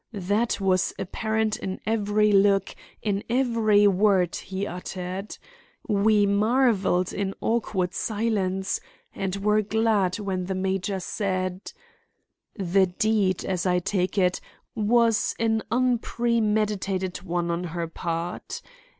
That 0.13 0.59
was 0.59 0.95
apparent 0.97 1.57
in 1.57 1.79
every 1.85 2.31
look, 2.31 2.75
in 3.03 3.23
every 3.29 3.85
word 3.85 4.35
he 4.35 4.65
uttered. 4.65 5.37
We 5.87 6.25
marveled 6.25 7.13
in 7.13 7.35
awkward 7.39 7.93
silence, 7.93 8.79
and 9.13 9.35
were 9.35 9.61
glad 9.61 10.17
when 10.17 10.45
the 10.47 10.55
major 10.55 10.99
said: 10.99 11.71
"The 12.55 12.87
deed, 12.87 13.45
as 13.45 13.67
I 13.67 13.77
take 13.77 14.17
it, 14.17 14.41
was 14.73 15.35
an 15.37 15.61
unpremeditated 15.69 17.21
one 17.21 17.51
on 17.51 17.65
her 17.65 17.87
part. 17.87 18.63